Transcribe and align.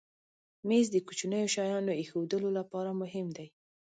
مېز 0.67 0.87
د 0.91 0.95
کوچنیو 1.07 1.51
شیانو 1.55 1.93
ایښودلو 1.99 2.49
لپاره 2.57 2.91
مهم 3.01 3.27
دی. 3.37 3.47